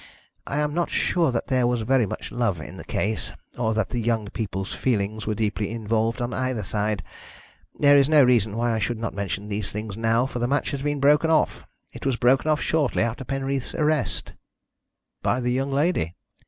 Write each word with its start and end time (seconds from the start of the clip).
I 0.47 0.57
am 0.57 0.73
not 0.73 0.89
sure 0.89 1.29
that 1.31 1.45
there 1.45 1.67
was 1.67 1.83
very 1.83 2.07
much 2.07 2.31
love 2.31 2.59
in 2.59 2.77
the 2.77 2.83
case, 2.83 3.31
or 3.55 3.75
that 3.75 3.89
the 3.89 4.01
young 4.01 4.25
people's 4.29 4.73
feelings 4.73 5.27
were 5.27 5.35
deeply 5.35 5.69
involved 5.69 6.23
on 6.23 6.33
either 6.33 6.63
side. 6.63 7.03
There 7.77 7.95
is 7.95 8.09
no 8.09 8.23
reason 8.23 8.57
why 8.57 8.71
I 8.73 8.79
should 8.79 8.97
not 8.97 9.13
mention 9.13 9.47
these 9.47 9.69
things 9.71 9.95
now, 9.97 10.25
for 10.25 10.39
the 10.39 10.47
match 10.47 10.71
has 10.71 10.81
been 10.81 10.99
broken 10.99 11.29
off. 11.29 11.67
It 11.93 12.03
was 12.03 12.15
broken 12.15 12.49
off 12.49 12.61
shortly 12.61 13.03
after 13.03 13.23
Penreath's 13.23 13.75
arrest." 13.75 14.33
"By 15.21 15.39
the 15.39 15.51
young 15.51 15.71
lady?" 15.71 16.15